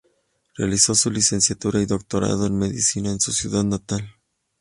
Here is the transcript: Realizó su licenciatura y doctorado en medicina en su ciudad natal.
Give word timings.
Realizó 0.57 0.95
su 0.95 1.11
licenciatura 1.11 1.79
y 1.79 1.85
doctorado 1.85 2.47
en 2.47 2.57
medicina 2.57 3.11
en 3.11 3.19
su 3.19 3.31
ciudad 3.31 3.63
natal. 3.63 4.15